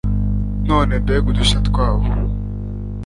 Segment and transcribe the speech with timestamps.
[0.67, 2.07] None mbega udushya twabo